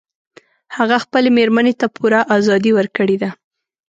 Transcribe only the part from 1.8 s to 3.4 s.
ته پوره ازادي ورکړي ده